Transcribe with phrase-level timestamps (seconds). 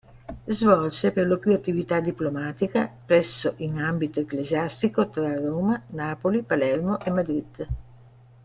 [0.47, 7.67] Svolse perlopiù attività diplomatica presso in ambito ecclesiastico tra Roma, Napoli, Palermo e Madrid.